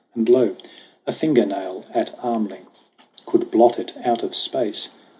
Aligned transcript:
And 0.15 0.27
lo, 0.27 0.55
a 1.05 1.11
finger 1.11 1.45
nail, 1.45 1.85
At 1.93 2.15
arm 2.23 2.47
length 2.47 2.75
held, 2.75 3.25
could 3.27 3.51
blot 3.51 3.77
it 3.77 3.93
out 4.03 4.23
of 4.23 4.35
space! 4.35 4.95